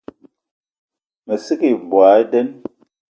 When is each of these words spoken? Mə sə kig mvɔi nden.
Mə 1.25 1.33
sə 1.45 1.53
kig 1.59 1.73
mvɔi 1.87 2.21
nden. 2.25 2.49